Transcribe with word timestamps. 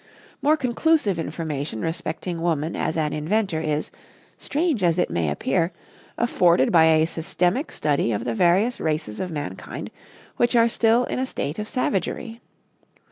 More 0.41 0.57
conclusive 0.57 1.19
information 1.19 1.81
respecting 1.83 2.41
woman 2.41 2.75
as 2.75 2.97
an 2.97 3.13
inventor 3.13 3.59
is, 3.59 3.91
strange 4.35 4.81
as 4.81 4.97
it 4.97 5.11
may 5.11 5.29
appear, 5.29 5.71
afforded 6.17 6.71
by 6.71 6.85
a 6.85 7.05
systematic 7.05 7.71
study 7.71 8.11
of 8.11 8.25
the 8.25 8.33
various 8.33 8.79
races 8.79 9.19
of 9.19 9.29
mankind 9.29 9.91
which 10.37 10.55
are 10.55 10.67
still 10.69 11.03
in 11.03 11.19
a 11.19 11.27
state 11.27 11.59
of 11.59 11.69
savagery. 11.69 12.41